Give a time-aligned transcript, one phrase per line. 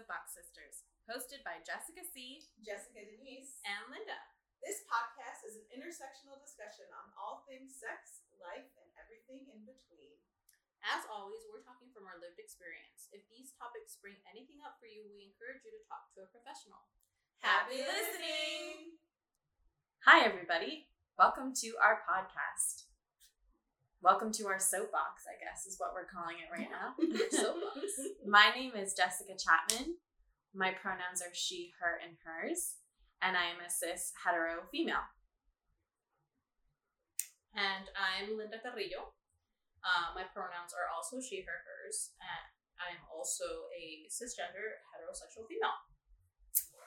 [0.00, 2.40] Soapbox Sisters, hosted by Jessica C.
[2.64, 3.60] Jessica Denise.
[3.68, 4.16] and Linda.
[4.64, 10.16] This podcast is an intersectional discussion on all things sex, life, and everything in between.
[10.80, 13.12] As always, we're talking from our lived experience.
[13.12, 16.32] If these topics bring anything up for you, we encourage you to talk to a
[16.32, 16.80] professional.
[17.44, 18.96] Happy listening!
[20.08, 20.88] Hi, everybody.
[21.20, 22.88] Welcome to our podcast.
[24.00, 26.96] Welcome to our soapbox, I guess, is what we're calling it right now.
[27.36, 27.84] Soapbox.
[28.24, 30.00] My name is Jessica Chapman.
[30.56, 32.80] My pronouns are she, her, and hers.
[33.20, 35.04] And I am a cis hetero female.
[37.52, 39.12] And I'm Linda Carrillo.
[39.84, 42.16] Uh, my pronouns are also she, her, hers.
[42.24, 42.48] And
[42.80, 45.76] I'm also a cisgender heterosexual female.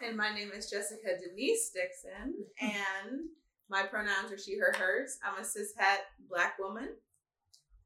[0.02, 3.38] And my name is Jessica Denise Dixon, and
[3.70, 5.18] my pronouns are she, her, hers.
[5.24, 6.00] I'm a cishet
[6.30, 6.90] black woman,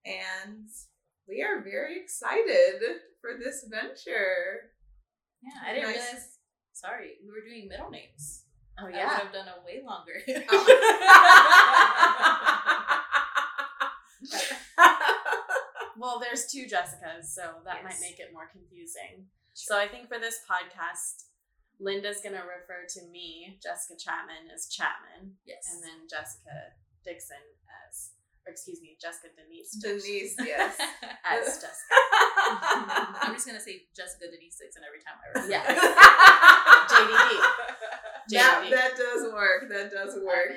[0.06, 0.68] and
[1.28, 2.82] we are very excited
[3.22, 4.72] for this venture.
[5.42, 5.96] Yeah, I didn't Nice.
[5.98, 6.38] realize.
[6.74, 8.44] Sorry, we were doing middle names.
[8.80, 9.08] Oh, yeah.
[9.10, 10.22] I would have done a way longer.
[10.50, 10.64] Oh.
[16.00, 19.26] Well, there's two Jessicas, so that might make it more confusing.
[19.54, 21.26] So I think for this podcast,
[21.80, 25.70] Linda's going to refer to me, Jessica Chapman, as Chapman, yes.
[25.72, 26.74] and then Jessica
[27.06, 27.42] Dixon
[27.88, 28.12] as,
[28.46, 29.78] or excuse me, Jessica Denise.
[29.80, 30.76] Denise, yes.
[31.24, 31.96] As Jessica.
[33.22, 35.52] I'm just gonna say Jessica Denise Dixon every time I refer.
[35.52, 35.64] Yeah.
[36.88, 37.04] That,
[38.30, 38.40] JDD.
[38.40, 39.70] That, that does work.
[39.70, 40.56] That does work.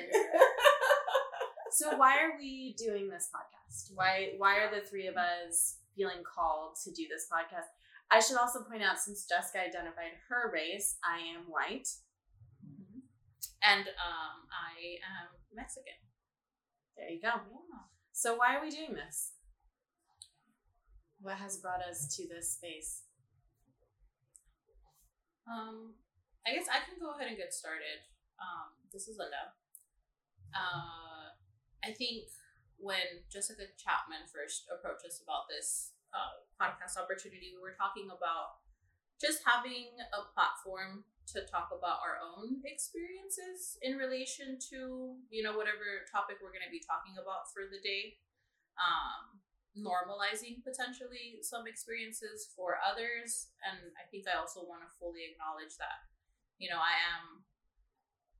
[1.71, 3.91] so why are we doing this podcast?
[3.93, 7.67] Why why are the three of us feeling called to do this podcast?
[8.11, 11.87] I should also point out since Jessica identified her race, I am white.
[13.63, 15.95] And um, I am Mexican.
[16.97, 17.39] There you go.
[18.11, 19.31] So why are we doing this?
[21.21, 23.03] What has brought us to this space?
[25.47, 25.93] Um,
[26.45, 28.03] I guess I can go ahead and get started.
[28.41, 29.53] Um, this is Linda.
[30.51, 31.31] Uh,
[31.85, 32.27] I think
[32.77, 38.61] when Jessica Chapman first approached us about this uh, podcast opportunity, we were talking about
[39.19, 45.53] just having a platform to talk about our own experiences in relation to you know
[45.53, 48.17] whatever topic we're going to be talking about for the day.
[48.79, 49.41] Um,
[49.77, 55.79] normalizing potentially some experiences for others and i think i also want to fully acknowledge
[55.79, 56.11] that
[56.59, 57.47] you know i am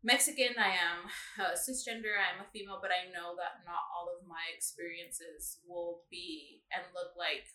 [0.04, 1.08] mexican i am
[1.40, 6.04] uh, cisgender i'm a female but i know that not all of my experiences will
[6.12, 7.48] be and look like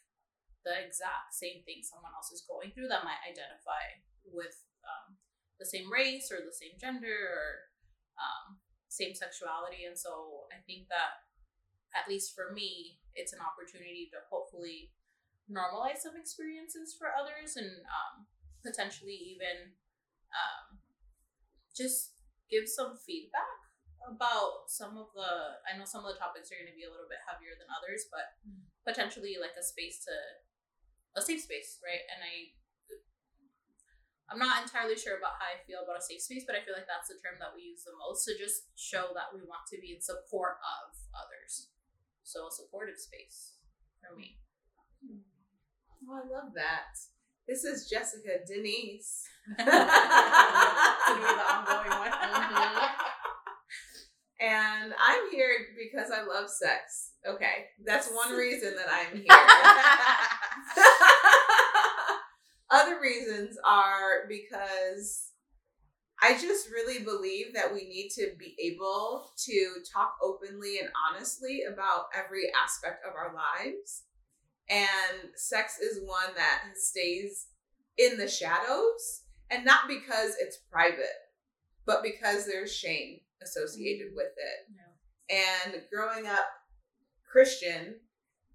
[0.67, 5.15] the exact same thing someone else is going through that might identify with um,
[5.63, 7.71] the same race or the same gender or
[8.19, 8.59] um,
[8.91, 9.87] same sexuality.
[9.87, 11.23] And so i think that
[11.95, 14.93] at least for me it's an opportunity to hopefully
[15.47, 18.27] normalize some experiences for others and um,
[18.67, 19.71] potentially even
[20.35, 20.83] um,
[21.71, 22.19] just
[22.51, 23.63] give some feedback
[24.05, 26.91] about some of the i know some of the topics are going to be a
[26.91, 28.39] little bit heavier than others but
[28.87, 30.15] potentially like a space to
[31.17, 32.53] a safe space right and i
[34.29, 36.77] i'm not entirely sure about how i feel about a safe space but i feel
[36.77, 39.65] like that's the term that we use the most to just show that we want
[39.67, 41.73] to be in support of others
[42.23, 43.57] so a supportive space
[44.03, 44.37] for me
[45.01, 45.25] hmm.
[46.09, 46.95] Oh, I love that.
[47.49, 49.25] This is Jessica Denise.
[49.59, 52.13] Be the ongoing one.
[52.13, 52.87] Mm-hmm.
[54.39, 57.13] And I'm here because I love sex.
[57.27, 59.25] Okay, that's one reason that I'm here.
[62.87, 65.33] Other reasons are because
[66.23, 71.63] I just really believe that we need to be able to talk openly and honestly
[71.71, 74.05] about every aspect of our lives.
[74.69, 77.49] And sex is one that stays
[77.99, 81.07] in the shadows, and not because it's private,
[81.87, 85.35] but because there's shame associated with it.
[85.35, 86.47] And growing up
[87.31, 87.97] Christian,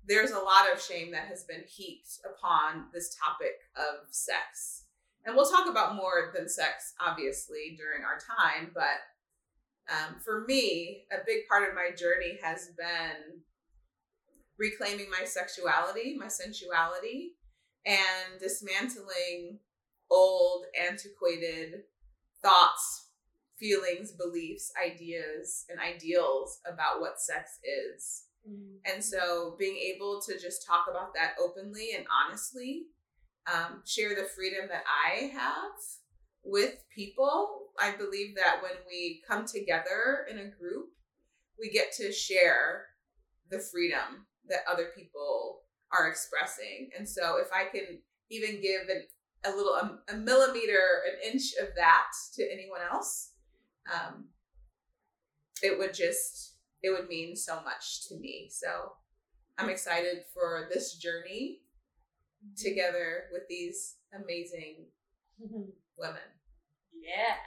[0.08, 4.86] there's a lot of shame that has been heaped upon this topic of sex.
[5.26, 8.72] And we'll talk about more than sex, obviously, during our time.
[8.74, 8.98] But
[9.90, 13.42] um, for me, a big part of my journey has been
[14.58, 17.34] reclaiming my sexuality, my sensuality,
[17.86, 19.60] and dismantling
[20.10, 21.84] old, antiquated
[22.42, 23.10] thoughts,
[23.58, 28.24] feelings, beliefs, ideas, and ideals about what sex is.
[28.46, 32.88] And so being able to just talk about that openly and honestly,
[33.52, 35.72] um, share the freedom that I have
[36.44, 40.90] with people, I believe that when we come together in a group,
[41.60, 42.86] we get to share
[43.50, 45.62] the freedom that other people
[45.92, 46.90] are expressing.
[46.98, 48.00] And so if I can
[48.30, 49.04] even give an
[49.44, 53.32] a little a, a millimeter, an inch of that to anyone else,
[53.92, 54.26] um,
[55.64, 56.51] it would just
[56.84, 58.50] it would mean so much to me.
[58.52, 58.94] So
[59.58, 59.72] I'm mm.
[59.72, 61.62] excited for this journey
[62.44, 62.54] mm-hmm.
[62.56, 64.86] together with these amazing
[65.44, 65.70] mm-hmm.
[65.98, 66.22] women.
[66.94, 67.38] Yeah.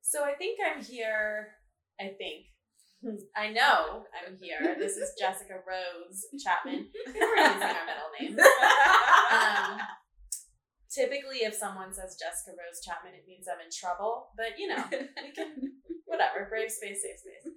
[0.00, 1.48] So I think I'm here.
[2.00, 2.46] I think.
[3.36, 4.76] I know I'm here.
[4.78, 6.86] This is Jessica Rose Chapman.
[7.06, 8.40] We're using our middle names.
[9.32, 9.80] Um,
[10.94, 14.28] typically, if someone says Jessica Rose Chapman, it means I'm in trouble.
[14.36, 16.46] But you know, we can whatever.
[16.48, 17.52] Brave space, safe space.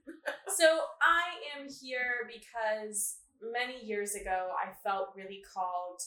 [0.57, 0.65] So
[1.01, 6.01] I am here because many years ago I felt really called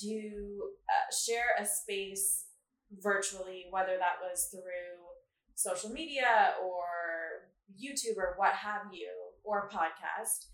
[0.00, 2.44] to uh, share a space
[3.00, 5.00] virtually, whether that was through
[5.54, 9.08] social media or YouTube or what have you,
[9.44, 10.50] or podcast,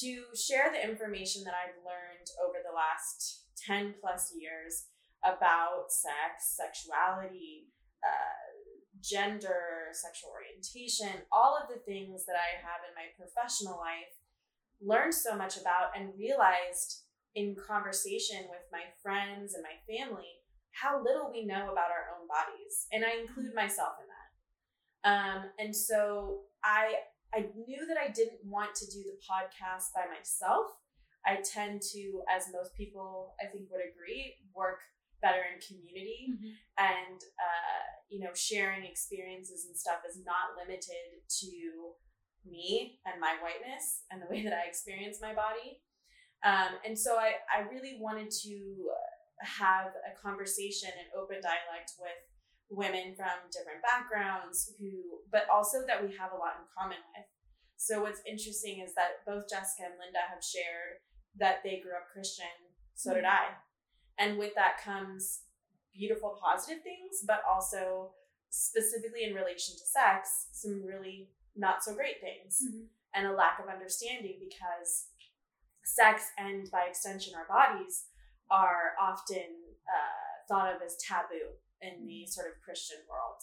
[0.00, 4.86] to share the information that I've learned over the last 10 plus years
[5.26, 7.68] about sex, sexuality,
[8.02, 8.46] uh,
[9.02, 14.14] gender, sexual orientation, all of the things that I have in my professional life,
[14.80, 17.02] learned so much about and realized
[17.34, 20.40] in conversation with my friends and my family
[20.72, 22.86] how little we know about our own bodies.
[22.92, 24.28] And I include myself in that.
[25.06, 26.94] Um, and so I
[27.34, 30.66] I knew that I didn't want to do the podcast by myself.
[31.26, 34.78] I tend to, as most people I think would agree, work
[35.22, 36.52] better in community Mm-hmm.
[36.78, 41.52] and uh, you know sharing experiences and stuff is not limited to
[42.46, 45.82] me and my whiteness and the way that I experience my body.
[46.44, 48.54] Um, and so I, I really wanted to
[49.42, 52.20] have a conversation and open dialect with
[52.70, 57.26] women from different backgrounds who but also that we have a lot in common with
[57.76, 60.98] so what's interesting is that both jessica and linda have shared
[61.38, 62.50] that they grew up christian
[62.98, 63.54] so did i
[64.18, 65.42] and with that comes
[65.94, 68.10] beautiful positive things but also
[68.50, 72.62] specifically in relation to sex some really not so great things
[73.14, 75.08] and a lack of understanding because
[75.84, 78.04] sex and by extension our bodies
[78.50, 83.42] are often uh, thought of as taboo in the sort of Christian world.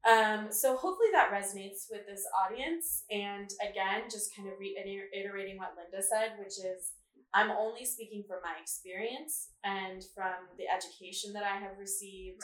[0.00, 3.04] Um, so hopefully that resonates with this audience.
[3.10, 6.96] And again, just kind of reiterating what Linda said, which is
[7.32, 12.42] I'm only speaking from my experience and from the education that I have received.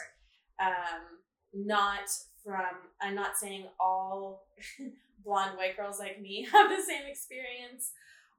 [0.61, 1.21] Um,
[1.53, 2.09] not
[2.45, 4.47] from, I'm not saying all
[5.25, 7.93] blonde white girls like me have the same experience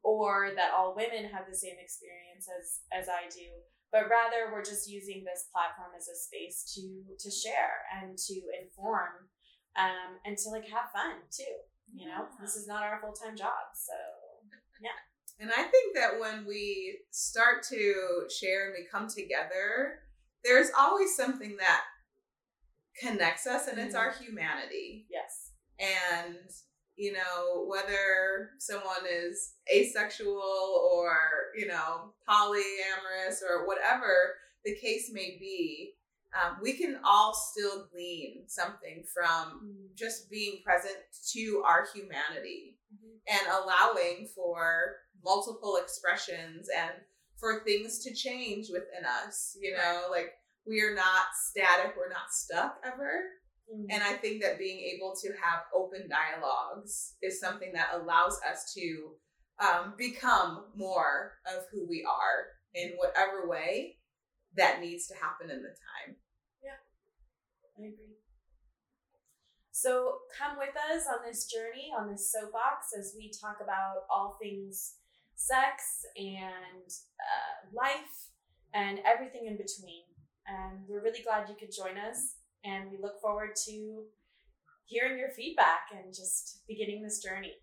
[0.04, 3.48] or that all women have the same experience as, as I do
[3.92, 6.84] but rather we're just using this platform as a space to
[7.20, 9.32] to share and to inform
[9.80, 11.56] um, and to like have fun too
[11.96, 12.42] you know Yeah.
[12.42, 13.96] this is not our full-time job so
[15.40, 20.00] And I think that when we start to share and we come together,
[20.44, 21.82] there's always something that
[23.00, 25.06] connects us, and it's our humanity.
[25.10, 25.52] yes.
[25.80, 26.50] And,
[26.96, 31.16] you know, whether someone is asexual or,
[31.56, 34.34] you know, polyamorous or whatever
[34.66, 35.94] the case may be,
[36.34, 40.98] um, we can all still glean something from just being present
[41.34, 42.77] to our humanity
[43.30, 46.92] and allowing for multiple expressions and
[47.40, 50.04] for things to change within us you know?
[50.10, 50.34] Like
[50.66, 53.22] we are not static we're not stuck ever.
[53.90, 58.74] And i think that being able to have open dialogues is something that allows us
[58.76, 59.12] to
[59.60, 63.98] um, become more of who we are in whatever way
[64.56, 66.16] that needs to happen in the time.
[66.64, 66.78] Yeah,
[67.78, 68.18] I agree.
[69.78, 74.36] So come with us on this journey, on this soapbox, as we talk about all
[74.42, 74.96] things
[75.36, 76.90] sex and
[77.22, 78.34] uh, life
[78.74, 80.02] and everything in between.
[80.48, 82.42] And we're really glad you could join us.
[82.66, 84.06] And we look forward to
[84.88, 87.54] hearing your feedback and just beginning this journey.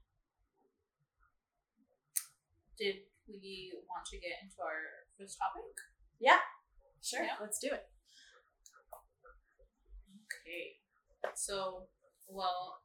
[2.78, 5.66] Did we want to get into our first topic?
[6.20, 6.38] Yeah,
[7.02, 7.38] sure, Yeah.
[7.40, 7.90] let's do it.
[10.30, 10.78] Okay.
[11.34, 11.88] So,
[12.28, 12.80] well,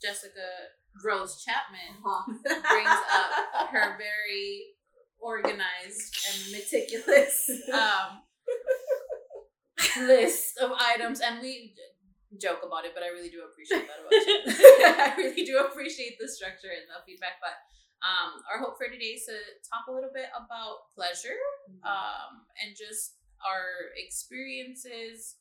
[0.00, 0.72] Jessica
[1.04, 2.02] Rose Chapman
[2.44, 4.76] brings up her very
[5.18, 8.22] organized and meticulous um,
[10.06, 11.74] list of items, and we
[12.38, 14.36] joke about it, but I really do appreciate that about you.
[14.84, 17.40] I really do appreciate the structure and the feedback.
[17.40, 17.56] But
[18.04, 21.40] um, our hope for today is to talk a little bit about pleasure
[21.84, 25.36] um, and just our experiences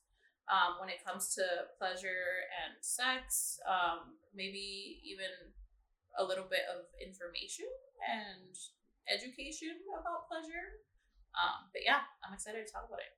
[0.52, 1.44] um, when it comes to
[1.78, 5.30] pleasure and sex, um, maybe even
[6.18, 7.66] a little bit of information
[8.06, 8.54] and
[9.12, 10.80] education about pleasure.
[11.36, 13.14] Um, but yeah, I'm excited to talk about it.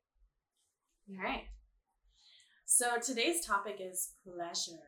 [1.14, 1.46] All right.
[2.66, 4.84] So today's topic is pleasure.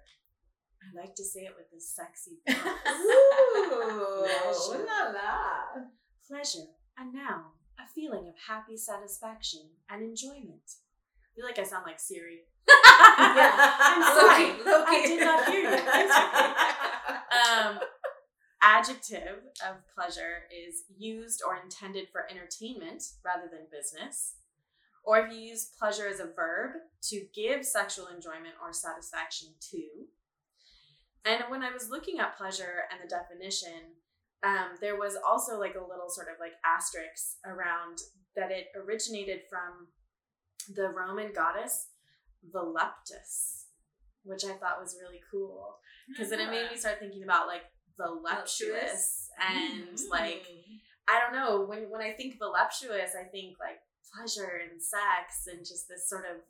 [0.81, 2.58] I like to say it with this sexy voice.
[2.88, 4.86] Ooh, Pleasure.
[4.86, 5.84] la la.
[6.27, 6.67] pleasure,
[6.98, 10.63] a noun, a feeling of happy satisfaction and enjoyment.
[11.39, 12.39] I feel like I sound like Siri.
[12.67, 14.51] I'm sorry.
[14.67, 15.77] I did not hear you.
[17.29, 17.79] Um,
[18.62, 24.36] adjective of pleasure is used or intended for entertainment rather than business.
[25.05, 26.72] Or if you use pleasure as a verb,
[27.03, 29.84] to give sexual enjoyment or satisfaction to.
[31.24, 33.96] And when I was looking at pleasure and the definition,
[34.43, 38.00] um, there was also like a little sort of like asterisk around
[38.36, 39.88] that it originated from
[40.75, 41.88] the Roman goddess
[42.53, 43.65] Voluptas,
[44.23, 47.63] which I thought was really cool because then it made me start thinking about like
[47.97, 50.09] voluptuous and Mm.
[50.09, 50.45] like
[51.07, 53.79] I don't know when when I think voluptuous, I think like
[54.13, 56.41] pleasure and sex and just this sort of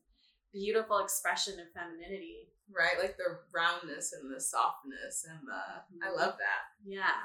[0.54, 2.50] beautiful expression of femininity.
[2.72, 6.06] right, like the roundness and the softness and the.
[6.06, 6.64] I love that.
[6.86, 7.18] Yeah.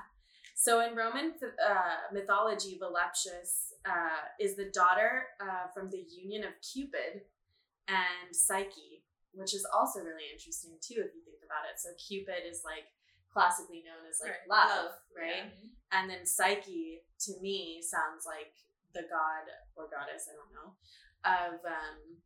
[0.55, 6.51] So in Roman uh, mythology, Voluptuous uh, is the daughter uh, from the union of
[6.63, 7.23] Cupid
[7.89, 11.79] and Psyche, which is also really interesting too if you think about it.
[11.79, 12.87] So Cupid is like
[13.33, 15.51] classically known as like Right, love, right?
[15.93, 18.55] And then Psyche to me sounds like
[18.95, 20.71] the god or goddess, I don't know,
[21.27, 22.23] of um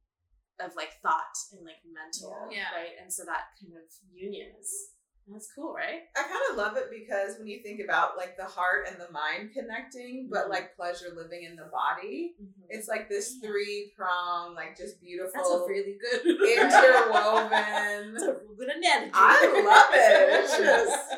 [0.61, 2.69] of like thought and like mental, Yeah.
[2.77, 2.93] right?
[3.01, 4.91] And so that kind of union is
[5.31, 6.03] that's cool, right?
[6.17, 9.11] I kind of love it because when you think about like the heart and the
[9.13, 10.51] mind connecting, but Mhm.
[10.51, 12.35] like pleasure living in the body,
[12.69, 16.27] it's like this three prong, like just beautiful, That's a really good
[16.59, 18.13] interwoven.
[18.15, 19.11] That's a good analogy.
[19.15, 20.45] I love it.
[20.45, 21.09] It's just-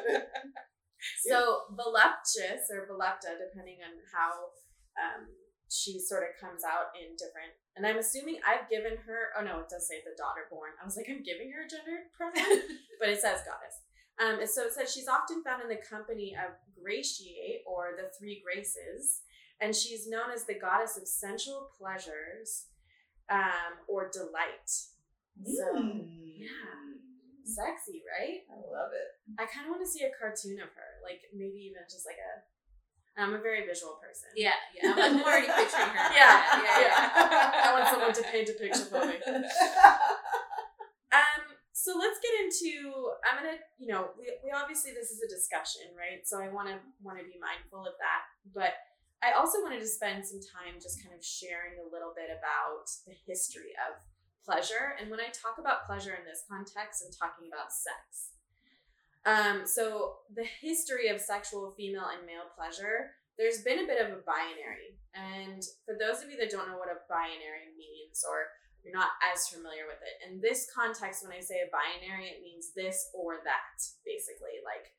[1.25, 4.53] So voluptuous or volupta, depending on how
[5.01, 5.29] um,
[5.71, 7.55] she sort of comes out in different.
[7.77, 9.31] And I'm assuming I've given her.
[9.39, 10.73] Oh no, it does say the daughter born.
[10.81, 13.81] I was like, I'm giving her a gender pronoun, but it says goddess.
[14.21, 18.11] Um, and so it says she's often found in the company of Gratiae or the
[18.19, 19.23] three graces,
[19.61, 22.67] and she's known as the goddess of sensual pleasures
[23.31, 24.69] um, or delight.
[25.45, 26.05] So Mm.
[26.37, 26.49] yeah.
[27.45, 28.41] sexy, right?
[28.53, 29.09] I love it.
[29.41, 32.19] I kind of want to see a cartoon of her, like maybe even just like
[32.21, 32.43] a.
[33.21, 34.29] I'm a very visual person.
[34.37, 34.93] Yeah, yeah.
[34.93, 36.09] I'm, I'm already picturing her.
[36.15, 37.51] Yeah, yeah, yeah.
[37.65, 39.15] I want someone to paint a picture for me.
[41.81, 43.09] So let's get into.
[43.25, 46.29] I'm gonna, you know, we, we obviously this is a discussion, right?
[46.29, 48.77] So I want to want to be mindful of that, but
[49.25, 52.85] I also wanted to spend some time just kind of sharing a little bit about
[53.09, 53.97] the history of
[54.45, 55.01] pleasure.
[55.01, 58.37] And when I talk about pleasure in this context, I'm talking about sex.
[59.25, 64.13] Um, so the history of sexual female and male pleasure, there's been a bit of
[64.13, 65.01] a binary.
[65.17, 68.53] And for those of you that don't know what a binary means or
[68.85, 72.43] you're not as familiar with it, in this context, when I say a binary, it
[72.43, 74.61] means this or that, basically.
[74.65, 74.93] Like,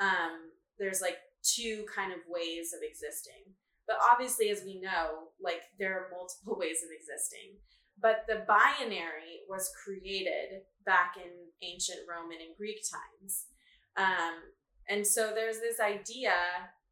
[0.00, 3.54] um, there's like two kind of ways of existing.
[3.86, 7.62] But obviously, as we know, like there are multiple ways of existing.
[7.96, 11.32] But the binary was created back in
[11.64, 13.48] ancient Roman and Greek times.
[13.96, 14.52] Um,
[14.88, 16.36] and so there's this idea.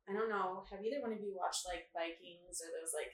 [0.08, 0.64] I don't know.
[0.72, 3.12] Have either one of you watched like Vikings or those like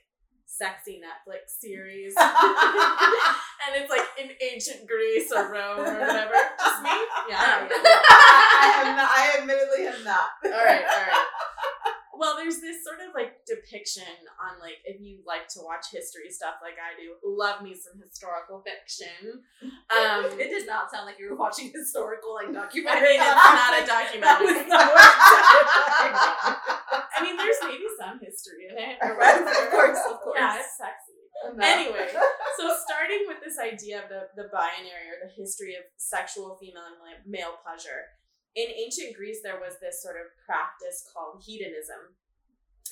[0.51, 2.15] sexy Netflix series?
[2.19, 6.35] and it's like in ancient Greece or Rome or whatever.
[6.59, 6.91] Just me?
[7.29, 7.39] Yeah.
[7.39, 8.85] I oh.
[8.85, 9.11] have not.
[9.11, 10.29] I admittedly have not.
[10.45, 11.27] all right, all right.
[12.21, 14.05] Well, there's this sort of like depiction
[14.37, 17.97] on like if you like to watch history stuff like I do, love me some
[17.97, 19.41] historical fiction.
[19.89, 23.17] Um, it did not sound like you were watching historical like I documentary.
[23.17, 24.53] mean, it's not a documentary.
[24.53, 26.21] was not what it
[27.17, 28.97] I mean, there's maybe some history in it.
[29.01, 29.65] or Right, whatever.
[29.65, 30.37] of course, of course.
[30.37, 31.17] Yeah, it's sexy.
[31.57, 31.65] No.
[31.65, 32.05] Anyway,
[32.61, 36.85] so starting with this idea of the, the binary or the history of sexual female
[36.85, 38.05] and male pleasure,
[38.55, 42.19] in ancient Greece, there was this sort of practice called hedonism.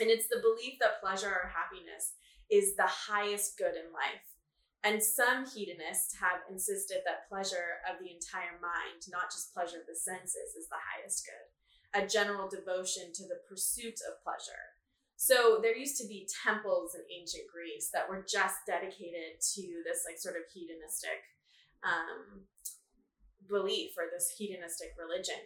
[0.01, 2.15] And it's the belief that pleasure or happiness
[2.51, 4.23] is the highest good in life.
[4.87, 9.91] And some hedonists have insisted that pleasure of the entire mind, not just pleasure of
[9.91, 11.47] the senses, is the highest good.
[11.99, 14.79] A general devotion to the pursuit of pleasure.
[15.19, 20.07] So there used to be temples in ancient Greece that were just dedicated to this
[20.07, 21.27] like sort of hedonistic
[21.83, 22.47] um,
[23.49, 25.41] belief or this hedonistic religion.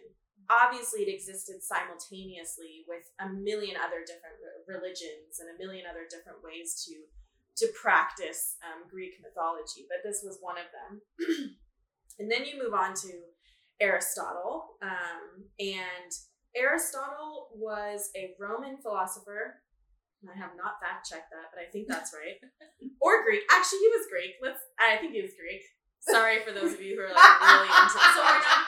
[0.51, 4.35] Obviously, it existed simultaneously with a million other different
[4.67, 6.95] religions and a million other different ways to
[7.55, 11.05] to practice um, Greek mythology, but this was one of them.
[12.19, 13.13] and then you move on to
[13.79, 16.09] Aristotle, um, and
[16.57, 19.61] Aristotle was a Roman philosopher
[20.29, 22.39] I have not fact checked that, but I think that's right.
[23.03, 23.43] or Greek.
[23.51, 24.33] Actually, he was Greek.
[24.39, 24.61] Let's.
[24.79, 25.63] I think he was Greek.
[26.09, 28.11] Sorry for those of you who are like really into this.
[28.13, 28.59] So we're not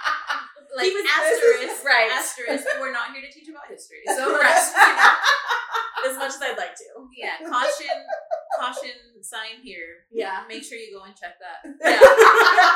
[0.76, 2.10] like asterisk, right.
[2.12, 2.64] asterisk.
[2.80, 4.04] We're not here to teach about history.
[4.08, 6.88] So right, right, you know, as much as I'd like to.
[7.16, 7.96] yeah, caution,
[8.60, 10.06] caution sign here.
[10.12, 10.46] Yeah.
[10.48, 11.66] Make sure you go and check that.
[11.82, 11.98] Yeah.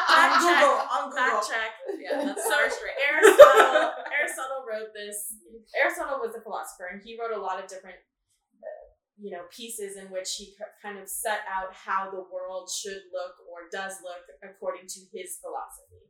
[0.09, 0.39] on.
[0.41, 1.39] Google, on Google.
[1.39, 1.71] Fact check.
[1.99, 2.79] Yeah, that's So first.
[2.81, 5.35] Aristotle, Aristotle wrote this.
[5.77, 7.97] Aristotle was a philosopher, and he wrote a lot of different,
[8.59, 8.83] uh,
[9.17, 13.37] you know, pieces in which he kind of set out how the world should look
[13.69, 16.09] or does look according to his philosophy.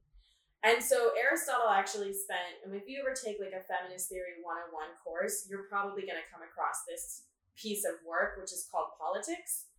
[0.63, 4.75] And so Aristotle actually spent, and if you ever take like a feminist theory 101
[5.03, 7.23] course, you're probably going to come across this
[7.55, 9.71] piece of work, which is called Politics.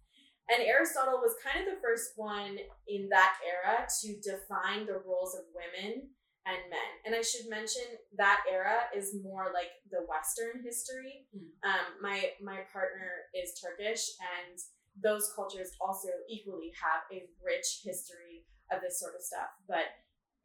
[0.48, 2.56] And Aristotle was kind of the first one
[2.88, 6.16] in that era to define the roles of women
[6.48, 6.90] and men.
[7.04, 7.84] And I should mention
[8.16, 11.28] that era is more like the Western history.
[11.36, 11.52] Mm.
[11.62, 14.56] Um, my my partner is Turkish, and
[14.98, 19.50] those cultures also equally have a rich history of this sort of stuff.
[19.66, 19.90] But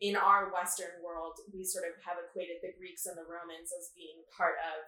[0.01, 3.95] in our Western world, we sort of have equated the Greeks and the Romans as
[3.95, 4.83] being part of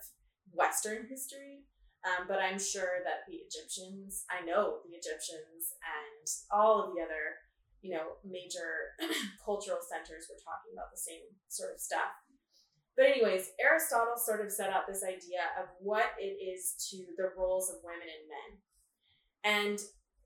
[0.52, 1.64] Western history.
[2.06, 6.24] Um, but I'm sure that the Egyptians, I know the Egyptians and
[6.54, 7.42] all of the other,
[7.82, 8.96] you know, major
[9.44, 12.14] cultural centers were talking about the same sort of stuff.
[12.98, 17.30] But, anyways, Aristotle sort of set out this idea of what it is to the
[17.38, 18.50] roles of women and men.
[19.48, 19.80] And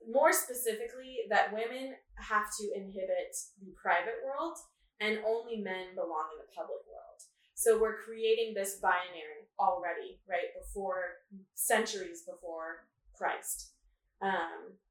[0.10, 4.58] more specifically, that women have to inhibit the private world
[5.00, 7.22] and only men belong in the public world.
[7.54, 10.50] So we're creating this binary already, right?
[10.58, 11.22] Before
[11.54, 13.74] centuries before Christ.
[14.22, 14.82] Um,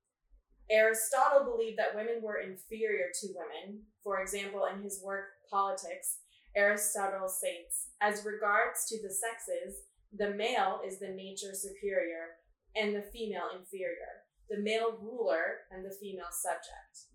[0.70, 3.82] Aristotle believed that women were inferior to women.
[4.04, 6.18] For example, in his work Politics,
[6.54, 9.82] Aristotle states, as regards to the sexes,
[10.16, 12.38] the male is the nature superior
[12.76, 17.10] and the female inferior, the male ruler and the female subject.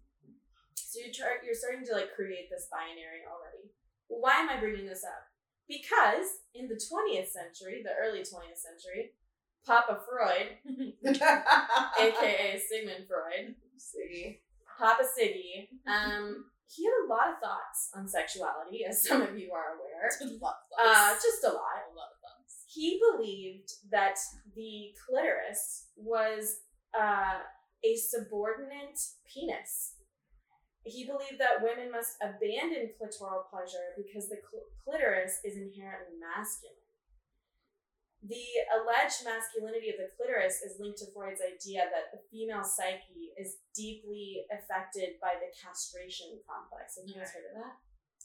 [0.76, 3.72] So you're, try- you're starting to like create this binary already.
[4.08, 5.28] Well, why am I bringing this up?
[5.68, 9.12] Because in the 20th century, the early 20th century,
[9.66, 10.62] Papa Freud,
[12.00, 14.40] aka Sigmund Freud, See.
[14.78, 19.52] Papa Siggy, um, he had a lot of thoughts on sexuality, as some of you
[19.52, 20.10] are aware.
[20.78, 21.82] Uh, just a lot.
[21.82, 22.12] a lot.
[22.76, 24.20] He believed that
[24.54, 26.60] the clitoris was
[26.92, 27.40] uh,
[27.84, 29.96] a subordinate penis.
[30.84, 36.84] He believed that women must abandon clitoral pleasure because the cl- clitoris is inherently masculine.
[38.22, 38.44] The
[38.76, 43.62] alleged masculinity of the clitoris is linked to Freud's idea that the female psyche is
[43.74, 46.98] deeply affected by the castration complex.
[46.98, 47.80] Have you guys heard of that?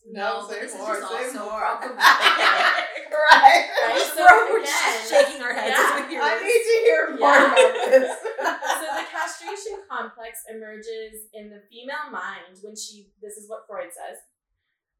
[0.06, 1.60] No, but say this is just say also more.
[1.90, 3.64] right.
[3.68, 5.92] Right, so We're again- just shaking our heads Yeah.
[5.92, 6.44] as we hear I this.
[6.48, 7.52] need to hear more Yeah.
[7.52, 8.08] about this.
[8.80, 13.90] so the castration complex emerges in the female mind when she this is what freud
[13.92, 14.18] says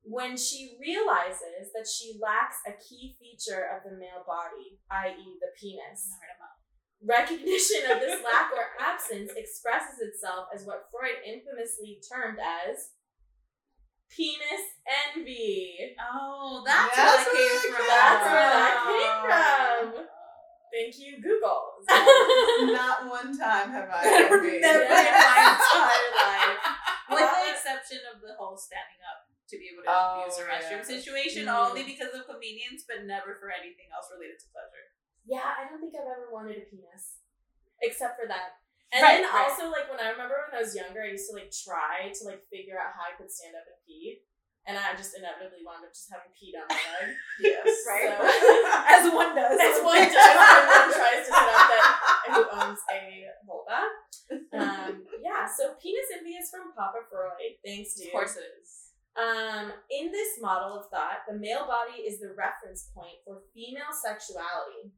[0.03, 5.53] when she realizes that she lacks a key feature of the male body i.e the
[5.61, 6.09] penis
[7.05, 12.93] recognition of this lack or absence expresses itself as what freud infamously termed as
[14.11, 17.87] penis envy Oh, that's, That's where where that came from.
[17.89, 19.17] that's where that came
[19.97, 20.07] from
[20.71, 21.63] thank you google
[22.71, 24.61] Not one time have I ever envied.
[24.63, 26.61] never in my entire life.
[27.11, 30.47] With the exception of the whole standing up to be able to Oh, use a
[30.47, 30.95] restroom yeah.
[30.95, 31.57] situation, Mm.
[31.59, 34.87] only because of convenience, but never for anything else related to pleasure.
[35.27, 37.19] Yeah, I don't think I've ever wanted a penis,
[37.83, 38.60] except for that.
[38.91, 39.47] And Right, then right.
[39.47, 42.23] also, like when I remember when I was younger, I used to like try to
[42.27, 44.27] like figure out how I could stand up and pee,
[44.67, 47.15] and I just inevitably wound up just having peed on my leg.
[47.41, 47.71] Yes.
[47.87, 48.11] Right.
[48.99, 49.55] As one does.
[49.63, 51.87] As one does when one tries to set up that
[52.35, 53.01] who owns a
[53.47, 53.81] vulva.
[54.59, 57.59] Um, yeah, so penis envy is from Papa Freud.
[57.65, 58.11] Thanks, dude.
[58.11, 58.91] Of course it is.
[59.19, 63.91] Um, in this model of thought, the male body is the reference point for female
[63.91, 64.95] sexuality.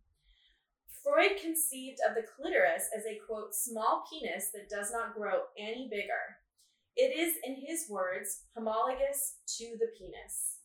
[1.02, 5.88] Freud conceived of the clitoris as a quote, small penis that does not grow any
[5.90, 6.38] bigger.
[6.96, 10.60] It is, in his words, homologous to the penis.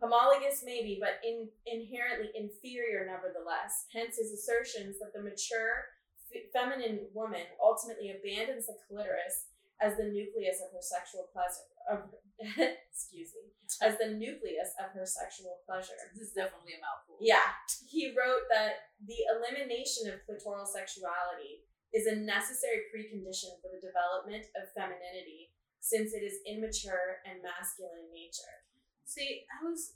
[0.00, 3.86] Homologous, maybe, but in, inherently inferior nevertheless.
[3.92, 5.90] Hence his assertions that the mature
[6.32, 9.46] f- feminine woman ultimately abandons the clitoris
[9.82, 11.66] as the nucleus of her sexual pleasure.
[11.90, 12.14] Of,
[12.90, 15.96] excuse me, as the nucleus of her sexual pleasure.
[16.14, 17.18] This is definitely a mouthful.
[17.20, 17.44] Yeah,
[17.86, 24.50] he wrote that the elimination of clitoral sexuality is a necessary precondition for the development
[24.58, 28.66] of femininity, since it is immature and masculine in nature.
[29.06, 29.94] See, I was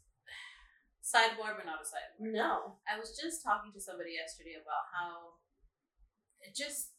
[1.03, 2.23] sidebar, but not a sidebar.
[2.23, 2.79] No.
[2.87, 5.43] I was just talking to somebody yesterday about how
[6.39, 6.95] it just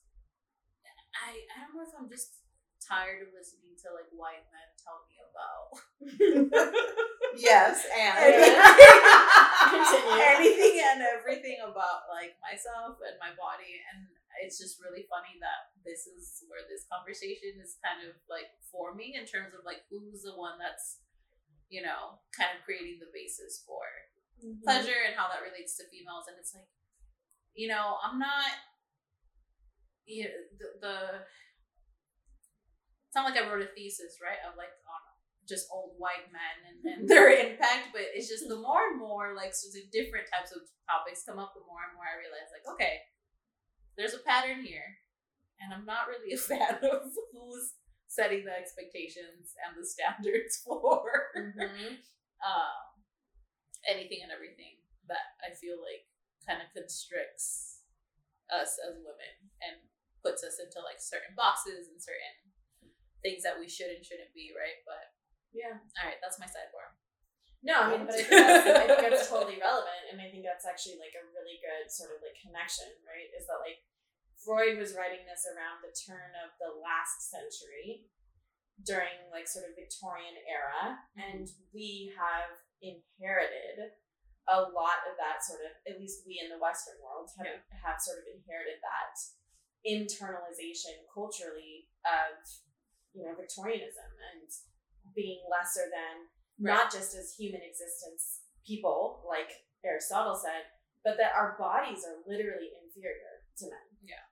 [1.16, 2.44] I I don't know if I'm just
[2.82, 5.68] tired of listening to like white men tell me about
[7.38, 8.18] yes, and
[10.36, 14.08] anything and everything about like myself and my body and
[14.42, 19.20] it's just really funny that this is where this conversation is kind of like forming
[19.20, 21.04] in terms of like who's the one that's
[21.68, 23.84] you know kind of creating the basis for
[24.40, 24.64] Mm-hmm.
[24.64, 26.72] pleasure and how that relates to females and it's like
[27.60, 28.56] you know i'm not
[30.08, 30.96] you know, the, the
[33.10, 35.02] it's not like i wrote a thesis right of like on
[35.50, 39.34] just old white men and, and their impact but it's just the more and more
[39.34, 42.66] like so different types of topics come up the more and more i realize like
[42.70, 43.02] okay
[43.98, 45.02] there's a pattern here
[45.58, 47.74] and i'm not really a fan of who's
[48.06, 51.02] setting the expectations and the standards for
[51.38, 51.98] Mhm.
[52.46, 52.90] um,
[53.86, 56.10] anything and everything that I feel like
[56.42, 57.86] kind of constricts
[58.50, 59.78] us as women and
[60.26, 62.49] puts us into like certain boxes and certain
[63.22, 64.80] things that we should and shouldn't be, right?
[64.88, 65.14] But
[65.52, 65.76] Yeah.
[65.78, 66.96] all right, that's my sidebar.
[67.60, 70.48] No, I mean, but I think, that's, I think that's totally relevant, and I think
[70.48, 73.28] that's actually like a really good sort of like connection, right?
[73.36, 73.84] Is that like
[74.40, 78.08] Freud was writing this around the turn of the last century,
[78.88, 81.20] during like sort of Victorian era, mm-hmm.
[81.20, 83.92] and we have inherited
[84.48, 87.84] a lot of that sort of, at least we in the Western world have Yeah.
[87.84, 89.14] have sort of inherited that
[89.86, 92.40] internalization culturally of
[93.14, 94.46] you know Victorianism and
[95.16, 99.50] being lesser than not just as human existence people, like
[99.86, 100.68] Aristotle said,
[101.04, 103.88] but that our bodies are literally inferior to men.
[104.04, 104.24] Yeah.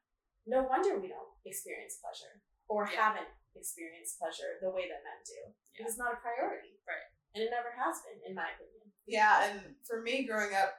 [0.45, 3.15] No wonder we don't experience pleasure or Yeah.
[3.15, 5.41] haven't experienced pleasure the way that men do.
[5.79, 5.87] Yeah.
[5.87, 6.77] It's not a priority.
[6.85, 7.07] Right.
[7.33, 8.91] And it never has been, in my opinion.
[9.07, 10.75] Yeah, and for me, growing up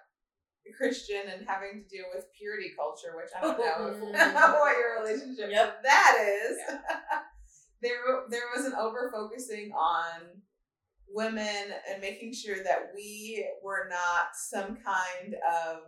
[0.76, 3.96] Christian and having to deal with purity culture, which I don't know if,
[4.60, 5.64] what your relationship Yep.
[5.76, 6.58] with that is.
[7.82, 10.42] there, there was an over focusing on
[11.08, 15.78] women and making sure that we were not some kind of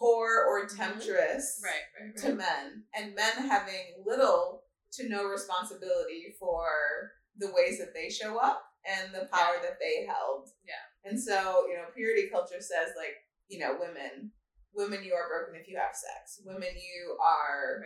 [0.00, 0.76] whore or mm-hmm.
[0.76, 7.78] temptress Right, right, to men, and men having little to no responsibility for the ways
[7.78, 9.62] that they show up and the power Yeah.
[9.62, 10.48] that they held.
[10.64, 11.10] Yeah.
[11.10, 13.14] And so, you know, purity culture says like,
[13.48, 14.32] you know, women,
[14.74, 16.40] women, you are broken if you have sex.
[16.44, 17.84] Women, you are.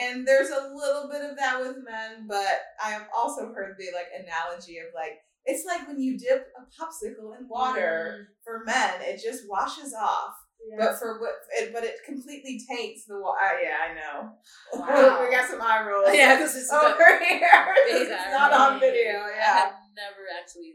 [0.00, 3.86] And there's a little bit of that with men, but I have also heard the
[3.94, 8.34] like analogy of like, it's like when you dip a popsicle in water mm.
[8.44, 10.34] for men, it just washes off.
[10.70, 10.76] Yeah.
[10.78, 13.58] But for what, it, but it completely taints the water.
[13.62, 14.30] Yeah, I know.
[14.78, 15.24] Wow.
[15.24, 16.10] we got some eye rolls.
[16.14, 17.74] Yeah, this is over here.
[17.88, 19.26] it's not on video.
[19.36, 20.74] Yeah, I have never actually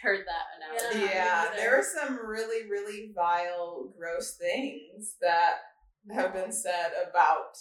[0.00, 1.12] heard that analogy.
[1.12, 1.56] Yeah, either.
[1.56, 5.54] there are some really, really vile, gross things that
[6.14, 7.58] have been said about,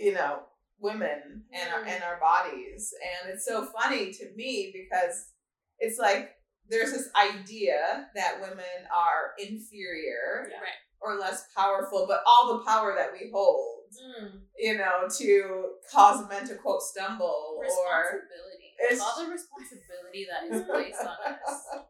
[0.00, 0.40] you know,
[0.80, 5.32] women and our and our bodies, and it's so funny to me because
[5.78, 6.30] it's like
[6.68, 10.56] there's this idea that women are inferior Yeah.
[10.58, 10.80] Right.
[11.00, 14.42] or less powerful, but all the power that we hold, Mm.
[14.56, 18.76] you know, to cause men to quote stumble or Responsibility.
[18.78, 21.80] It's- All the responsibility that is placed on us of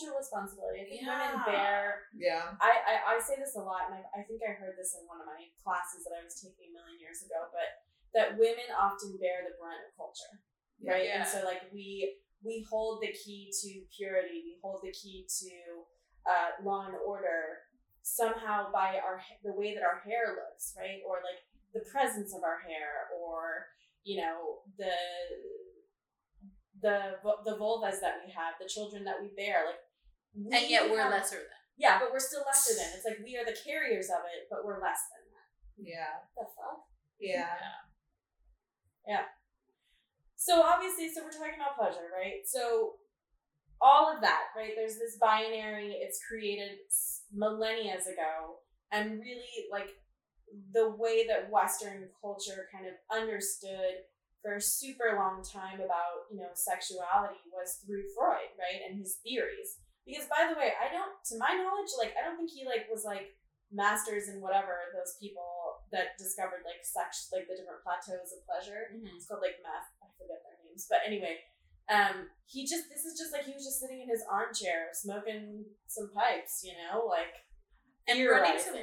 [0.00, 0.80] Cultural responsibility.
[0.80, 1.12] I think Yeah.
[1.12, 2.56] women bear yeah.
[2.56, 5.04] I, I, I say this a lot, and I, I think I heard this in
[5.04, 7.84] one of my classes that I was taking a million years ago, but
[8.16, 10.40] that women often bear the brunt of culture,
[10.80, 11.04] right?
[11.04, 11.20] Yeah.
[11.20, 15.84] And so, like, we we hold the key to purity, we hold the key to
[16.24, 17.68] uh, law and order
[18.00, 21.04] somehow by our the way that our hair looks, right?
[21.04, 21.44] Or like
[21.76, 23.68] the presence of our hair, or
[24.02, 24.96] you know the
[26.80, 29.80] the the vulvas that we have, the children that we bear, like.
[30.34, 31.60] We and yet we're have- lesser than.
[31.76, 32.90] yeah, but we're still lesser than.
[32.94, 35.48] It's like we are the carriers of it, but we're less than that.
[35.90, 36.14] Yeah.
[36.36, 36.84] The fuck?
[37.18, 37.54] Yeah.
[39.08, 39.24] Yeah.
[40.36, 42.44] So obviously, so we're talking about pleasure, right?
[42.46, 42.94] So
[43.80, 44.72] all of that, right?
[44.76, 45.96] There's this binary.
[46.00, 46.78] It's created
[47.32, 48.60] millennia ago,
[48.92, 49.88] and really like
[50.72, 54.04] the way that Western culture kind of understood
[54.42, 59.16] for a super long time about you know sexuality was through Freud, right, and his
[59.24, 59.78] theories.
[60.10, 62.90] Because by the way, I don't, to my knowledge, like I don't think he like
[62.90, 63.38] was like
[63.70, 68.90] masters in whatever those people that discovered like sex, like the different plateaus of pleasure.
[69.14, 69.86] It's called like math.
[70.02, 71.38] I forget their names, but anyway,
[71.90, 75.66] um, he just this is just like he was just sitting in his armchair smoking
[75.86, 77.46] some pipes, you know, like
[78.06, 78.78] And running some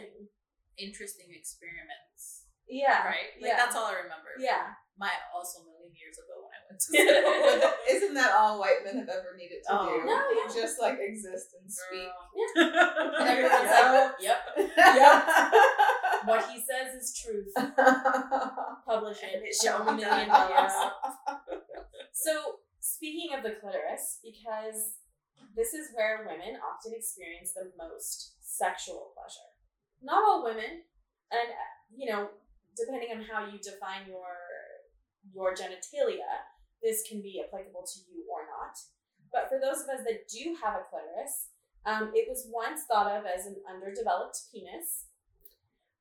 [0.79, 2.47] interesting experiments.
[2.67, 3.31] Yeah, Right?
[3.39, 3.59] Like yeah.
[3.59, 4.35] that's all I remember.
[4.39, 4.75] Yeah.
[4.99, 7.71] My also a million years ago when I went to school.
[7.89, 9.99] Isn't that all white men have ever needed to Oh.
[9.99, 10.05] do?
[10.05, 10.61] No, yeah.
[10.61, 12.09] Just like exist and speak.
[12.55, 13.13] Girl.
[13.19, 14.37] And everyone's like, yep.
[14.77, 15.51] yeah.
[16.25, 17.51] what he says is truth.
[18.85, 19.35] Publish it.
[19.35, 20.49] And it Show shall a be million done.
[20.49, 20.71] dollars.
[22.13, 24.97] So, speaking of the clitoris, because
[25.55, 29.49] this is where women often experience the most sexual pleasure.
[30.01, 30.85] Not all women,
[31.31, 32.29] and uh, you know,
[32.75, 34.33] depending on how you define your
[35.33, 36.45] your genitalia,
[36.83, 38.77] this can be applicable to you or not.
[39.31, 41.49] But for those of us that do have a clitoris,
[41.85, 45.05] um, it was once thought of as an underdeveloped penis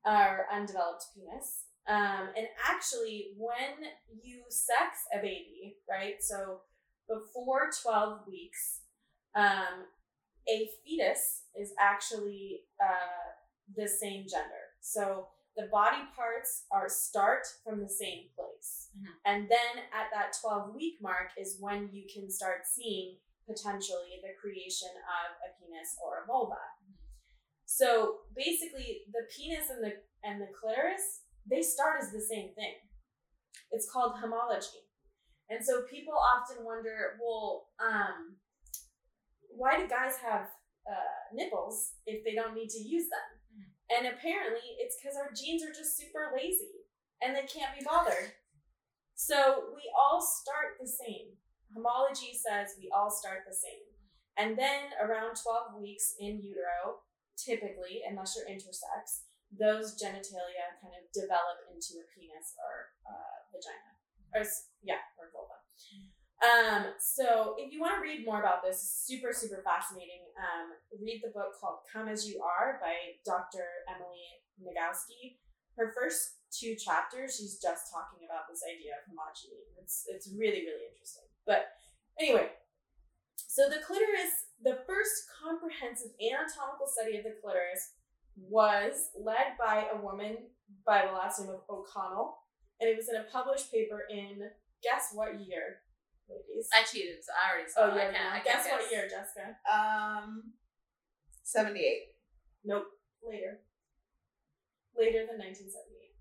[0.04, 1.66] or undeveloped penis.
[1.88, 3.90] Um, and actually, when
[4.22, 6.16] you sex a baby, right?
[6.20, 6.60] So
[7.08, 8.80] before 12 weeks,
[9.36, 9.86] um,
[10.48, 13.34] a fetus is actually uh,
[13.76, 14.74] the same gender.
[14.80, 18.90] So the body parts are start from the same place.
[18.96, 19.20] Mhm.
[19.24, 24.34] And then at that 12 week mark is when you can start seeing potentially the
[24.40, 26.60] creation of a penis or a vulva.
[27.64, 32.74] So basically the penis and the and the clitoris, they start as the same thing.
[33.70, 34.88] It's called homology.
[35.48, 38.36] And so people often wonder, well, um,
[39.50, 40.50] why do guys have
[40.90, 43.35] uh, nipples if they don't need to use them?
[43.86, 46.86] And apparently it's because our genes are just super lazy
[47.22, 48.34] and they can't be bothered.
[49.14, 51.38] So we all start the same.
[51.72, 53.86] Homology says we all start the same.
[54.36, 57.00] And then around 12 weeks in utero,
[57.40, 63.92] typically, unless you're intersex, those genitalia kind of develop into a penis or uh, vagina.
[64.36, 64.42] Or,
[64.84, 65.56] yeah, or vulva.
[66.44, 71.24] Um, so if you want to read more about this, super, super fascinating, um, read
[71.24, 73.64] the book called Come As You Are by Dr.
[73.88, 75.40] Emily Nagoski.
[75.80, 79.64] Her first two chapters, she's just talking about this idea of homogeny.
[79.80, 81.28] It's, it's really, really interesting.
[81.48, 81.72] But
[82.20, 82.52] anyway,
[83.36, 87.96] so the clitoris, the first comprehensive anatomical study of the clitoris
[88.36, 90.52] was led by a woman
[90.84, 92.36] by the last name of O'Connell,
[92.80, 95.80] and it was in a published paper in guess what year,
[96.28, 96.68] ladies?
[96.74, 97.80] I cheated, so I already saw.
[97.86, 98.00] Oh, it.
[98.00, 98.12] I yeah.
[98.12, 98.34] can't.
[98.34, 99.56] I Guess can't what year, Jessica?
[99.70, 100.52] um,
[101.42, 102.14] seventy-eight.
[102.64, 102.86] Nope.
[103.22, 103.60] Later.
[104.96, 106.14] Later than 1978.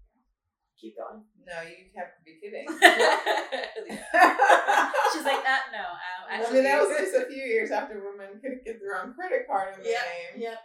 [0.78, 1.24] Keep going.
[1.48, 2.68] No, you have to be kidding.
[5.14, 5.86] She's like, uh, no.
[5.96, 9.14] Um, I mean, that was just a few years after women could get their own
[9.14, 10.38] credit card in the name.
[10.38, 10.60] Yep.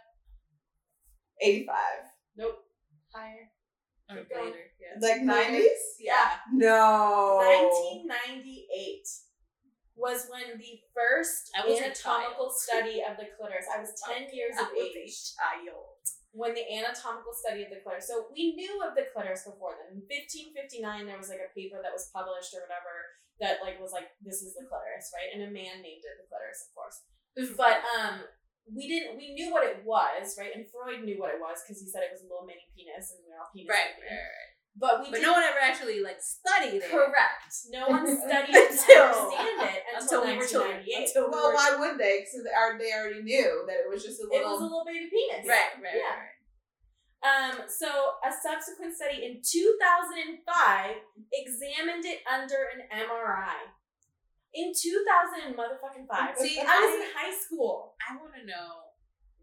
[1.41, 2.03] Eighty-five,
[2.37, 2.59] Nope.
[3.13, 3.49] Higher.
[4.09, 4.45] Keep going.
[4.51, 4.65] later.
[4.81, 4.99] Yeah.
[4.99, 5.95] like nineties.
[5.99, 6.31] Yeah.
[6.51, 7.39] No.
[7.39, 9.07] 1998
[10.01, 13.69] was when the first anatomical study of the clitoris.
[13.69, 16.01] I was 10 years I of was a age child.
[16.33, 18.09] when the anatomical study of the clitoris.
[18.09, 20.01] So we knew of the clitoris before then.
[20.01, 23.93] In 1559, there was like a paper that was published or whatever that like was
[23.93, 25.29] like this is the clitoris, right?
[25.33, 26.97] And a man named it the clitoris, of course.
[27.57, 28.25] But um,
[28.69, 29.17] we didn't.
[29.17, 30.53] We knew what it was, right?
[30.53, 33.11] And Freud knew what it was because he said it was a little mini penis,
[33.11, 33.71] and we we're all penis.
[33.71, 34.51] Right, right, right.
[34.71, 36.87] But we But didn't no one ever actually like studied it.
[36.89, 37.51] Correct.
[37.69, 40.79] No one studied it to Until- understand it Until until, we were children.
[40.87, 41.07] 1998.
[41.11, 42.15] Until we Well, were why would they?
[42.23, 44.39] Because they already, knew that it was just a little.
[44.39, 44.81] It was a little.
[44.81, 45.43] little baby penis.
[45.43, 46.15] Right, right, Yeah.
[46.15, 46.35] right.
[47.21, 47.85] Um, so
[48.25, 50.41] a subsequent study in 2005
[51.29, 53.69] examined it under an MRI.
[54.57, 56.33] In 2000 motherfucking five.
[56.35, 57.93] See, I was I- in high school.
[58.01, 58.95] I want to know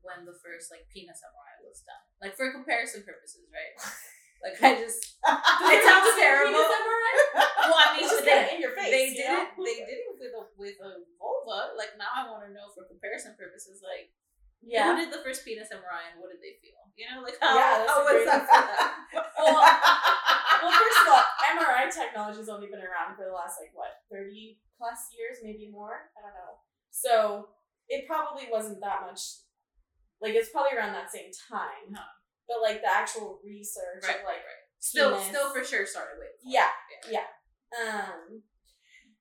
[0.03, 3.77] when the first like penis MRI was done, like for comparison purposes, right?
[4.39, 5.19] Like I just,
[5.75, 6.63] it sounds terrible.
[6.63, 8.91] Well, I mean, they, in your face.
[8.93, 9.43] they you did know?
[9.45, 9.51] it.
[9.59, 11.75] They did it with a with a vulva.
[11.75, 14.15] Like now, I want to know for comparison purposes, like
[14.63, 16.83] yeah, who did the first penis MRI and what did they feel?
[16.99, 18.43] You know, like how, Yeah, that's how was that?
[19.39, 21.23] Well, well, first of all,
[21.55, 25.71] MRI technology has only been around for the last like what thirty plus years, maybe
[25.71, 26.11] more.
[26.19, 26.59] I don't know.
[26.91, 27.49] So
[27.89, 29.47] it probably wasn't that much.
[30.21, 31.95] Like it's probably around that same time.
[31.95, 32.11] Huh.
[32.49, 34.65] But like the actual research Right, of like right, right.
[34.81, 35.29] Still, penis.
[35.29, 36.33] still for sure started with.
[36.45, 36.73] yeah,
[37.11, 37.29] yeah.
[37.77, 38.43] Um.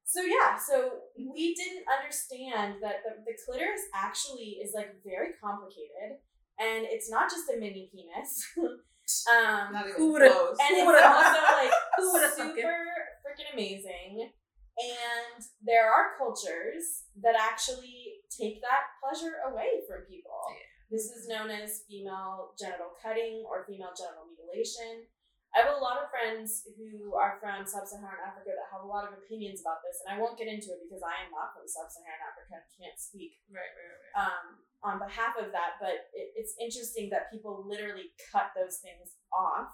[0.07, 6.23] So yeah, so we didn't understand that the, the clitoris actually is like very complicated,
[6.57, 8.47] and it's not just a mini penis.
[9.27, 10.55] um, Not even Who close.
[10.63, 12.61] and it's also like Who would've thunk it?
[12.63, 12.87] super
[13.25, 14.31] freaking amazing.
[14.77, 20.37] And there are cultures that actually take that pleasure away from people.
[20.53, 20.66] Yeah.
[20.88, 25.08] This is known as female genital cutting or female genital mutilation.
[25.56, 29.08] I have a lot of friends who are from sub-Saharan Africa that have a lot
[29.08, 31.65] of opinions about this, and I won't get into it because I am not from
[31.67, 34.13] sub-Saharan Africa and can't speak Right, right, right.
[34.21, 34.45] um,
[34.84, 39.71] on behalf of that, but it, it's interesting that people literally cut those things off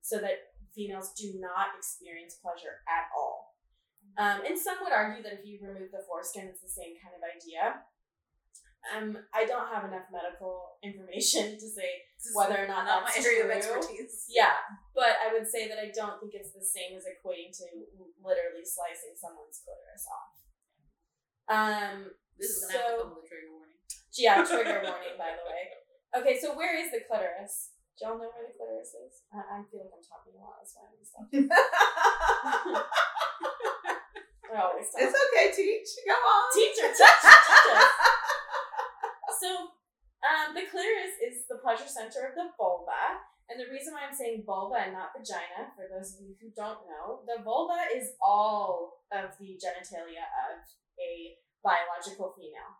[0.00, 3.58] so that females do not experience pleasure at all.
[4.16, 7.14] Um, and some would argue that if you remove the foreskin, it's the same kind
[7.14, 7.84] of idea.
[8.88, 13.24] Um, I don't have enough medical information to say whether or not not that's my
[13.26, 13.58] area of true.
[13.78, 14.24] expertise.
[14.30, 14.54] Yeah,
[14.94, 17.64] but I would say that I don't think it's the same as equating to
[18.22, 20.32] literally slicing someone's clitoris off.
[21.50, 23.76] Um, This is So- come with trigger warning.
[24.16, 25.62] yeah, trigger warning, by the way.
[26.16, 27.74] Okay, so where is the clitoris?
[27.98, 29.26] Do y'all know where the clitoris is?
[29.34, 30.62] I, I feel like I'm talking a lot.
[30.62, 31.26] That's why I'm stuff.
[34.48, 35.02] I always talk.
[35.02, 35.88] it's okay, teach.
[36.06, 36.48] Go on.
[36.54, 37.84] Teacher, teach, teach us.
[39.36, 39.76] So,
[40.24, 43.22] um, the clitoris is the pleasure center of the vulva.
[43.48, 46.52] And the reason why I'm saying vulva and not vagina, for those of you who
[46.52, 50.60] don't know, the vulva is all of the genitalia of
[51.00, 52.76] a biological female.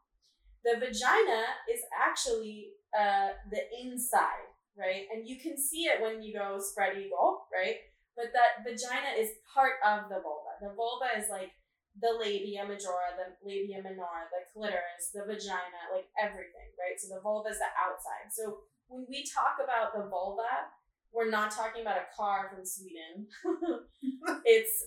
[0.65, 5.09] The vagina is actually uh, the inside, right?
[5.15, 7.89] And you can see it when you go spread eagle, right?
[8.17, 10.59] But that vagina is part of the vulva.
[10.61, 11.55] The vulva is like
[12.01, 16.95] the labia majora, the labia minora, the clitoris, the vagina, like everything, right?
[16.99, 18.31] So the vulva is the outside.
[18.31, 20.71] So when we talk about the vulva,
[21.13, 23.27] we're not talking about a car from Sweden.
[24.45, 24.85] it's,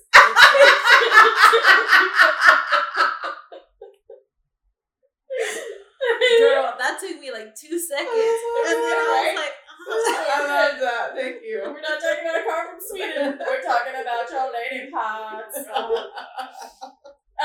[6.40, 8.10] Girl, that took me like two seconds.
[8.10, 9.58] Oh, and then I was like,
[9.92, 11.16] I love that.
[11.16, 11.62] Thank you.
[11.66, 13.40] We're not talking about a car from Sweden.
[13.40, 15.58] We're talking about your lady parts.
[15.76, 16.92] Um,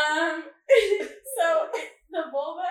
[1.39, 1.69] so
[2.11, 2.69] the vulva,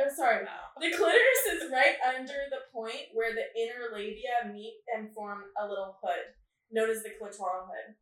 [0.00, 0.44] oh sorry,
[0.80, 5.66] the clitoris is right under the point where the inner labia meet and form a
[5.66, 6.34] little hood,
[6.70, 7.94] known as the clitoral hood.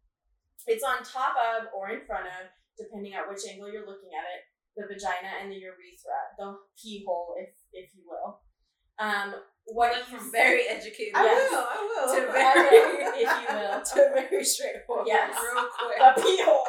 [0.67, 4.27] It's on top of or in front of, depending on which angle you're looking at
[4.31, 4.43] it,
[4.77, 8.41] the vagina and the urethra, the pee hole, if if you will.
[8.99, 9.35] Um,
[9.67, 11.51] what went you from very educated I Yes.
[11.51, 11.67] will.
[11.67, 12.07] I will.
[12.15, 12.79] to very,
[13.19, 13.79] if you will.
[13.83, 15.07] to very straightforward.
[15.07, 15.35] Yes.
[15.35, 15.99] real quick.
[15.99, 16.67] a pee hole.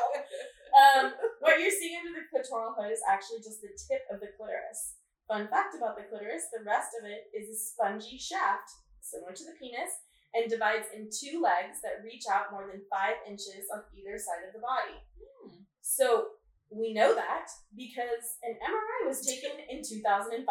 [0.74, 4.34] Um, what you're seeing under the clitoral hood is actually just the tip of the
[4.34, 4.98] clitoris.
[5.30, 8.66] Fun fact about the clitoris: the rest of it is a spongy shaft,
[9.06, 9.94] similar to the penis,
[10.34, 14.50] and divides in two legs that reach out more than five inches on either side
[14.50, 14.98] of the body.
[15.22, 15.70] Hmm.
[15.86, 16.42] So
[16.74, 20.42] we know that because an MRI was taken in 2005.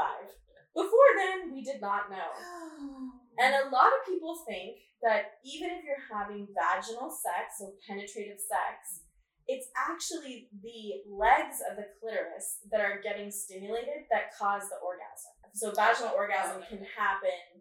[0.73, 2.31] Before then, we did not know.
[3.33, 8.37] And a lot of people think that even if you're having vaginal sex, so penetrative
[8.37, 9.09] sex,
[9.53, 15.37] it's actually the legs of the clitoris that are getting stimulated that cause the orgasm.
[15.53, 17.61] So vaginal orgasm can happen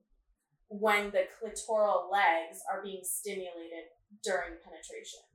[0.72, 3.92] when the clitoral legs are being stimulated
[4.24, 5.28] during penetration.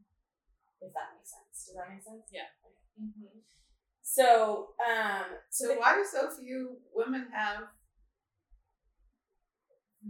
[0.81, 1.69] If that makes sense.
[1.69, 2.25] Does that make sense?
[2.33, 2.49] Yeah.
[2.65, 3.45] Okay.
[4.01, 7.69] So, um, so So the why do so few women have?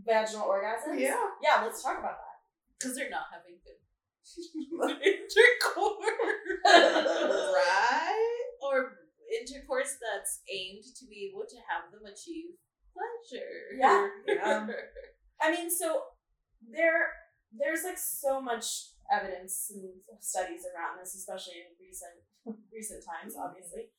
[0.05, 1.01] vaginal orgasms.
[1.01, 1.17] Yeah.
[1.43, 1.63] Yeah.
[1.65, 2.39] Let's talk about that.
[2.79, 3.81] Because they're not having good
[5.03, 6.03] intercourse.
[6.67, 8.47] right.
[8.63, 8.99] or
[9.41, 12.57] intercourse that's aimed to be able to have them achieve
[12.93, 13.77] pleasure.
[13.79, 14.09] Yeah.
[14.27, 14.67] Yeah.
[15.41, 16.03] I mean, so
[16.65, 17.13] there
[17.53, 19.85] there's like so much evidence and
[20.21, 22.19] studies around this, especially in recent
[22.73, 23.47] recent times, mm-hmm.
[23.47, 23.93] obviously.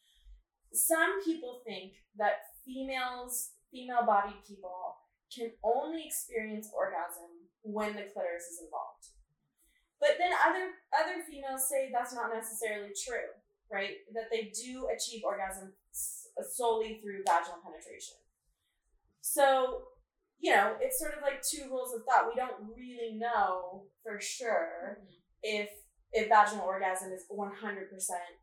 [0.73, 4.97] Some people think that females, female bodied people,
[5.31, 9.16] can only experience orgasm when the clitoris is involved.
[9.99, 13.33] But then other other females say that's not necessarily true,
[13.71, 14.05] right?
[14.13, 18.21] That they do achieve orgasm solely through vaginal penetration.
[19.21, 19.89] So
[20.39, 22.29] you know, it's sort of like two rules of thought.
[22.29, 25.17] We don't really know for sure mm-hmm.
[25.41, 25.69] if
[26.13, 28.37] if vaginal orgasm is one hundred percent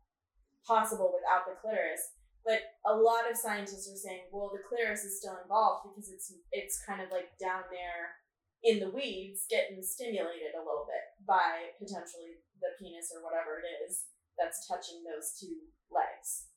[0.67, 2.19] possible without the clitoris.
[2.45, 6.33] But a lot of scientists are saying, well, the clitoris is still involved because it's
[6.51, 8.21] it's kind of like down there
[8.65, 13.69] in the weeds, getting stimulated a little bit by potentially the penis or whatever it
[13.85, 16.49] is that's touching those two legs.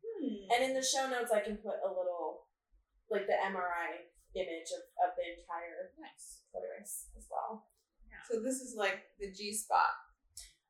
[0.00, 0.46] Hmm.
[0.54, 2.46] And in the show notes, I can put a little,
[3.10, 4.06] like the MRI
[4.38, 6.46] image of, of the entire Nice.
[6.54, 7.66] clitoris as well.
[8.30, 9.98] So this is like the G spot.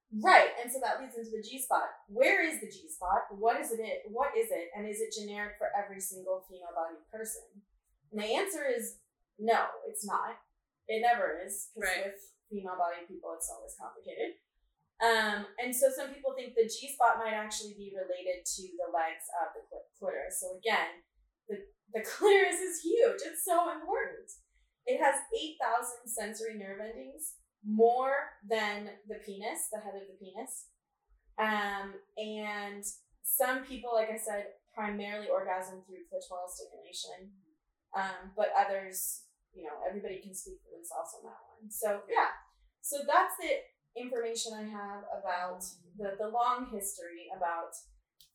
[0.08, 1.90] Right, and so that leads into the G spot.
[2.08, 3.28] Where is the G spot?
[3.28, 4.08] What is it?
[4.08, 4.72] What is it?
[4.72, 7.44] And is it generic for every single female-bodied person?
[8.12, 8.96] And the answer is
[9.38, 10.40] no, it's not.
[10.89, 12.05] It never is because Right.
[12.09, 12.20] with
[12.51, 14.41] female-bodied people, it's always complicated.
[14.99, 18.91] Um, and so some people think the G spot might actually be related to the
[18.91, 20.41] legs of the clitoris.
[20.41, 21.05] So again,
[21.49, 21.62] the
[21.95, 23.20] the clitoris is huge.
[23.22, 24.26] It's so important.
[24.86, 30.18] It has eight thousand sensory nerve endings more than the penis, the head of the
[30.18, 30.66] penis.
[31.39, 32.82] Um, and
[33.22, 37.30] some people, like I said, primarily orgasm through clitoral stimulation.
[37.95, 39.22] Um, but others,
[39.55, 41.70] you know, everybody can speak for themselves on that one.
[41.70, 42.32] So yeah.
[42.80, 43.64] So that's the
[43.99, 45.64] information I have about
[45.99, 47.74] the, the long history about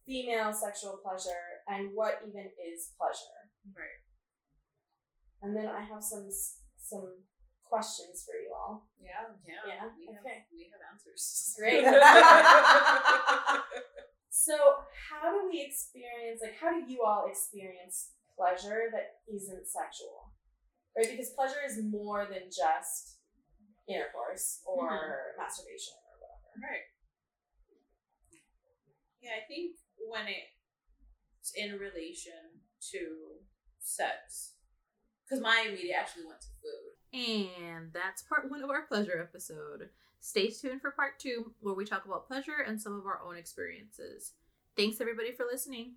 [0.05, 3.39] female sexual pleasure and what even is pleasure.
[3.71, 4.01] Right.
[5.41, 6.27] And then I have some
[6.77, 7.23] some
[7.63, 8.87] questions for you all.
[9.01, 9.33] Yeah.
[9.47, 9.63] Yeah.
[9.65, 10.45] Yeah, We have, okay.
[10.51, 11.55] we have answers.
[11.57, 11.83] Great.
[14.33, 14.57] So,
[15.09, 20.22] how do we experience, like, how do you all experience pleasure that isn't sexual?
[20.95, 21.09] Right?
[21.09, 23.17] Because pleasure is more than just
[23.89, 25.41] intercourse or mm-hmm.
[25.41, 26.53] masturbation or whatever.
[26.61, 26.87] Right.
[29.21, 33.39] Yeah, I think when it's in relation to
[33.79, 34.53] sex,
[35.23, 36.93] because my immediate actually went to food.
[37.13, 39.89] And that's part one of our pleasure episode.
[40.19, 43.37] Stay tuned for part two, where we talk about pleasure and some of our own
[43.37, 44.33] experiences.
[44.75, 45.93] Thanks, everybody, for listening.